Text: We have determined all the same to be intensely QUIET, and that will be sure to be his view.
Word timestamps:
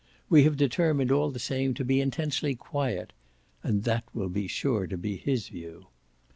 We 0.29 0.45
have 0.45 0.57
determined 0.57 1.11
all 1.11 1.29
the 1.29 1.37
same 1.37 1.75
to 1.75 1.85
be 1.85 2.01
intensely 2.01 2.55
QUIET, 2.55 3.13
and 3.61 3.83
that 3.83 4.03
will 4.15 4.29
be 4.29 4.47
sure 4.47 4.87
to 4.87 4.97
be 4.97 5.15
his 5.17 5.49
view. 5.49 5.89